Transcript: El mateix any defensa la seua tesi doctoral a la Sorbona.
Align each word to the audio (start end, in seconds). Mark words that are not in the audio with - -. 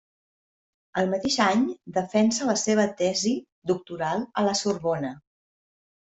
El 0.99 1.09
mateix 1.09 1.35
any 1.47 1.65
defensa 1.97 2.47
la 2.47 2.55
seua 2.61 2.85
tesi 3.01 3.33
doctoral 3.73 4.23
a 4.43 4.47
la 4.47 4.55
Sorbona. 4.61 5.13